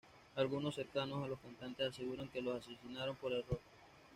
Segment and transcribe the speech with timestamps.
[0.35, 3.59] Algunos cercanos a los cantantes aseguran que los asesinaron por error.